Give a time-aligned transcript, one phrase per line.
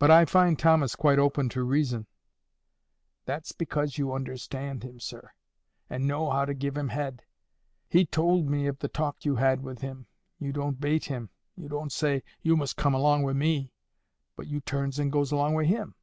[0.00, 2.08] "But I find Thomas quite open to reason."
[3.26, 5.30] "That's because you understand him, sir,
[5.88, 7.22] and know how to give him head.
[7.88, 10.08] He tould me of the talk you had with him.
[10.40, 11.30] You don't bait him.
[11.54, 13.70] You don't say, 'You must come along wi' me,'
[14.34, 15.94] but you turns and goes along wi' him.